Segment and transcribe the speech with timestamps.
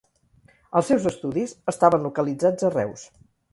[0.79, 3.07] Els seus estudis estaven localitzats a Reus.